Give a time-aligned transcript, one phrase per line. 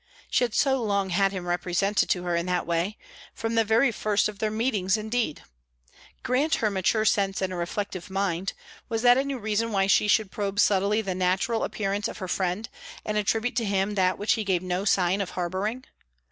[0.31, 2.97] She had so long had him represented to her in that way
[3.35, 5.43] from the very first of their meetings, indeed.
[6.23, 8.53] Grant her mature sense and a reflective mind,
[8.89, 12.67] was that any reason why she should probe subtly the natural appearance of her friend,
[13.05, 15.85] and attribute to him that which he gave no sign of harbouring?